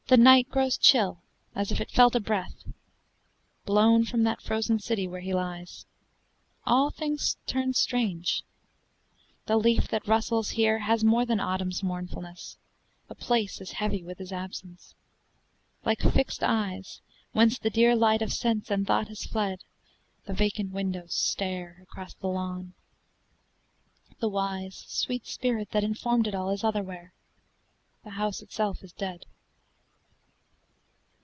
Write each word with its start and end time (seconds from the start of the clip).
The 0.07 0.17
night 0.17 0.49
grows 0.49 0.77
chill, 0.77 1.21
as 1.55 1.71
if 1.71 1.79
it 1.79 1.89
felt 1.89 2.15
a 2.15 2.19
breath 2.19 2.65
Blown 3.63 4.03
from 4.03 4.23
that 4.23 4.41
frozen 4.41 4.77
city 4.77 5.07
where 5.07 5.21
he 5.21 5.33
lies. 5.33 5.85
All 6.65 6.89
things 6.89 7.37
turn 7.47 7.71
strange. 7.73 8.43
The 9.45 9.55
leaf 9.55 9.87
that 9.87 10.05
rustles 10.05 10.49
here 10.49 10.79
Has 10.79 11.01
more 11.01 11.25
than 11.25 11.39
autumn's 11.39 11.81
mournfulness. 11.81 12.57
The 13.07 13.15
place 13.15 13.61
Is 13.61 13.71
heavy 13.79 14.03
with 14.03 14.17
his 14.17 14.33
absence. 14.33 14.95
Like 15.85 16.01
fixed 16.01 16.43
eyes 16.43 16.99
Whence 17.31 17.57
the 17.57 17.69
dear 17.69 17.95
light 17.95 18.21
of 18.21 18.33
sense 18.33 18.69
and 18.69 18.85
thought 18.85 19.07
has 19.07 19.23
fled, 19.25 19.63
The 20.25 20.33
vacant 20.33 20.73
windows 20.73 21.13
stare 21.13 21.79
across 21.81 22.15
the 22.15 22.27
lawn. 22.27 22.73
The 24.19 24.27
wise 24.27 24.83
sweet 24.89 25.25
spirit 25.25 25.69
that 25.71 25.85
informed 25.85 26.27
it 26.27 26.35
all 26.35 26.49
Is 26.49 26.65
otherwhere. 26.65 27.13
The 28.03 28.09
house 28.09 28.41
itself 28.41 28.83
is 28.83 28.91
dead. 28.91 29.25